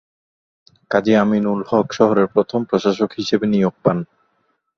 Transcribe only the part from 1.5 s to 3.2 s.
হক শহরের প্রথম প্রশাসক